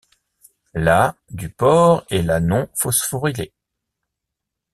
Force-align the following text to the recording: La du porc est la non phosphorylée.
La 0.73 1.15
du 1.29 1.49
porc 1.51 2.07
est 2.09 2.23
la 2.23 2.39
non 2.39 2.67
phosphorylée. 2.73 3.53